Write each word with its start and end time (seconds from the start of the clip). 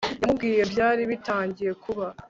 yamubwiye 0.21 0.61
byari 0.71 1.01
bitangiye 1.11 1.71
kuba 1.83 2.05